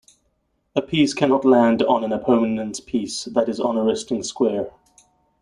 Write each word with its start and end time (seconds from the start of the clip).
A 0.75 0.81
piece 0.81 1.13
cannot 1.13 1.45
land 1.45 1.83
on 1.83 2.03
an 2.03 2.11
opponent's 2.11 2.79
piece 2.79 3.25
that 3.25 3.47
is 3.47 3.59
on 3.59 3.77
a 3.77 3.83
resting 3.83 4.23
square. 4.23 4.71